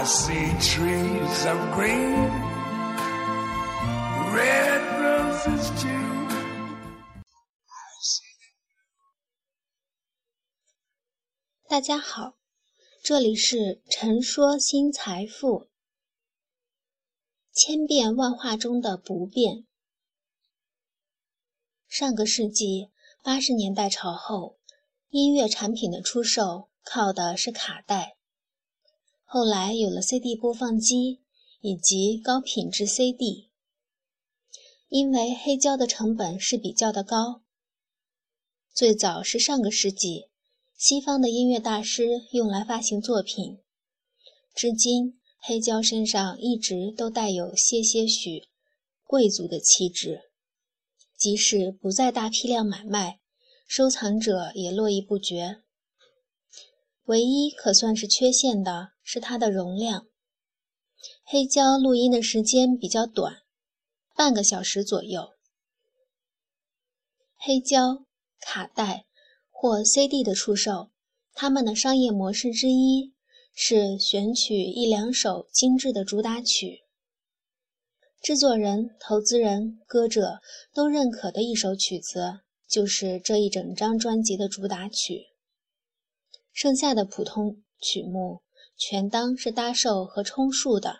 [0.00, 2.30] I see trees of green,
[4.32, 6.26] red roses too.
[11.68, 12.38] 大家好，
[13.04, 15.68] 这里是陈说新财富。
[17.52, 19.66] 千变万化中的不变。
[21.86, 22.90] 上个世纪
[23.22, 24.56] 八十年代朝后，
[25.10, 28.16] 音乐产品的出售靠的是卡带。
[29.32, 31.20] 后来有了 CD 播放机
[31.60, 33.48] 以及高品质 CD，
[34.88, 37.40] 因为黑胶的成本是比较的高。
[38.74, 40.30] 最早是上个世纪，
[40.76, 43.60] 西方的音乐大师用来发行作品。
[44.52, 48.48] 至今，黑胶身上一直都带有些些许
[49.04, 50.32] 贵族的气质，
[51.16, 53.20] 即使不再大批量买卖，
[53.68, 55.62] 收藏者也络绎不绝。
[57.10, 60.06] 唯一可算是缺陷的是它的容量。
[61.24, 63.38] 黑胶录音的时间比较短，
[64.14, 65.32] 半个小时左右。
[67.36, 68.04] 黑胶、
[68.40, 69.06] 卡带
[69.50, 70.90] 或 CD 的出售，
[71.32, 73.12] 他们的商业模式之一
[73.52, 76.84] 是选取一两首精致的主打曲，
[78.22, 80.38] 制作人、投资人、歌者
[80.72, 85.29] 都认可的一首曲子，就是这一整张专辑的主打曲。
[86.60, 88.42] 剩下的普通曲目
[88.76, 90.98] 全当是搭售和充数的，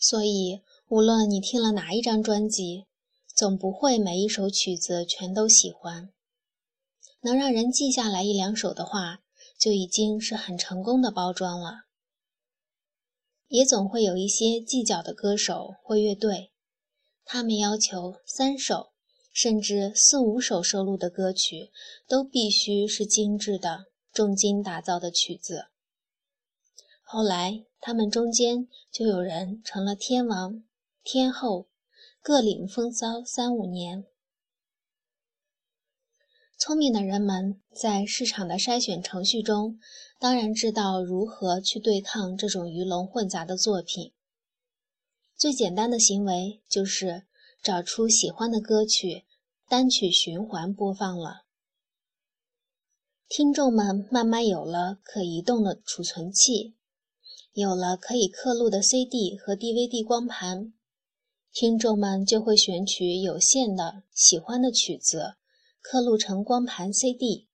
[0.00, 2.86] 所以无论你听了哪一张专辑，
[3.34, 6.14] 总不会每一首曲子全都喜欢。
[7.20, 9.18] 能让人记下来一两首的话，
[9.60, 11.80] 就已经是很成功的包装了。
[13.48, 16.52] 也总会有一些计较的歌手或乐队，
[17.22, 18.94] 他们要求三首。
[19.36, 21.70] 甚至四五首收录的歌曲，
[22.08, 25.66] 都必须是精致的、重金打造的曲子。
[27.02, 30.64] 后来，他们中间就有人成了天王、
[31.04, 31.68] 天后，
[32.22, 34.06] 各领风骚三五年。
[36.56, 39.78] 聪明的人们在市场的筛选程序中，
[40.18, 44.14] 当然知道如何去对抗这种鱼龙混杂的作品。
[45.36, 47.25] 最简单的行为就是
[47.66, 49.24] 找出喜欢的歌曲。
[49.68, 51.42] 单曲循环播放了，
[53.26, 56.76] 听众们慢慢有了可移动的储存器，
[57.54, 60.72] 有了可以刻录的 CD 和 DVD 光盘，
[61.52, 65.34] 听众们就会选取有限的喜欢的曲子，
[65.82, 67.48] 刻录成光盘 CD。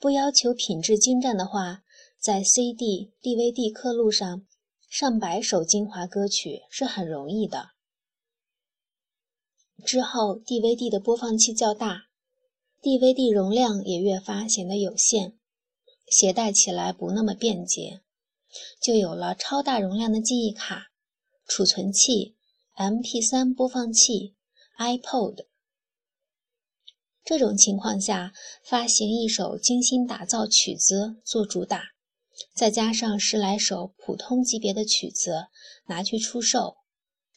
[0.00, 1.84] 不要求品质精湛的话，
[2.18, 4.44] 在 CD、DVD 刻录上
[4.88, 7.68] 上百首精华歌曲是很容易的。
[9.80, 12.04] 之后，DVD 的播放器较大
[12.82, 15.34] ，DVD 容量也越发显得有限，
[16.08, 18.00] 携带起来不那么便捷，
[18.82, 20.90] 就有了超大容量的记忆卡、
[21.46, 22.36] 储存器、
[22.76, 24.34] MP3 播放器、
[24.78, 25.46] iPod。
[27.22, 28.32] 这种情况下，
[28.64, 31.82] 发行一首精心打造曲子做主打，
[32.54, 35.46] 再加上十来首普通级别的曲子
[35.86, 36.79] 拿去出售。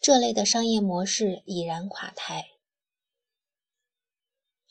[0.04, 2.44] 这类的商业模式已然垮台。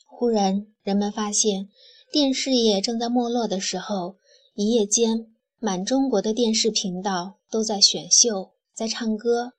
[0.05, 1.69] 忽然，人们发现
[2.11, 4.19] 电视业正在没落的时候，
[4.53, 9.53] 一夜间，满中国的电视频道都在选秀，在唱歌。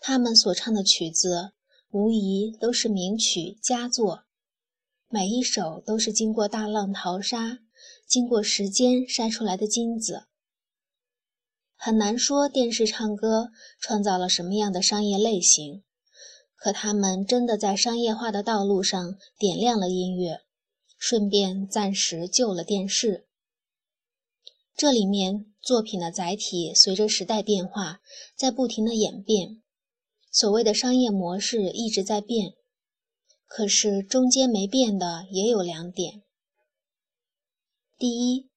[0.00, 1.52] 他们所唱的曲子，
[1.92, 4.24] 无疑都是名曲佳作，
[5.08, 7.60] 每一首都是经过大浪淘沙、
[8.08, 10.26] 经过时间筛出来的金子。
[11.84, 13.50] 很难说电视唱歌
[13.80, 15.82] 创造了什么样的商业类型，
[16.54, 20.42] 可他们真的在商业化的道路上点亮了音乐，
[20.96, 23.26] 顺便暂时救了电视。
[24.76, 27.98] 这里面作品的载体随着时代变化
[28.36, 29.60] 在不停的演变，
[30.30, 32.52] 所谓的商业模式一直在变，
[33.48, 36.22] 可是中间没变的也有两点：
[37.98, 38.48] 第一，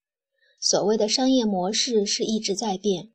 [0.59, 3.13] 所谓的商业模式是一直在变。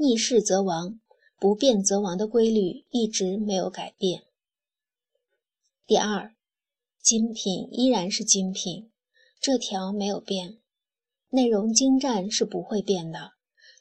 [0.00, 1.00] 逆势则亡，
[1.40, 4.22] 不变则亡的规律一直没有改变。
[5.88, 6.36] 第二，
[7.02, 8.92] 精品依然是精品，
[9.40, 10.60] 这条没有变，
[11.30, 13.32] 内容精湛是不会变的，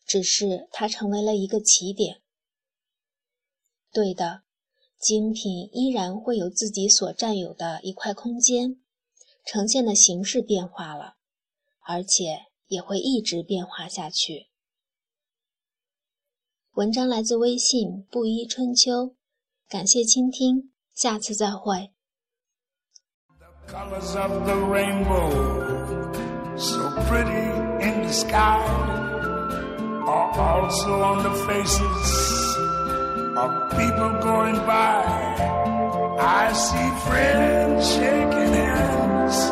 [0.08, 2.24] 只是它成为了一个起点。
[3.94, 4.42] 对的，
[5.00, 8.82] 精品依然会有自己所占有的一块空间，
[9.46, 11.18] 呈现的形式变化了，
[11.86, 14.48] 而且也会一直变化下去。
[16.78, 19.16] 文章来自微信布衣春秋，
[19.68, 21.90] 感谢倾听，下次再会。
[23.40, 25.32] The colors of the rainbow,
[26.56, 27.68] so pretty.
[27.82, 28.60] in the sky
[30.06, 32.58] are also on the faces
[33.36, 35.04] of people going by.
[36.20, 39.52] I see friends shaking hands,